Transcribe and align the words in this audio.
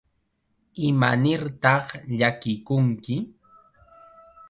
¿Imanirtaq 0.87 1.85
llakikunki? 2.17 3.15